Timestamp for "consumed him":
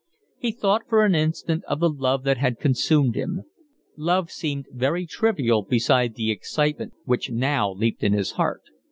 2.59-3.43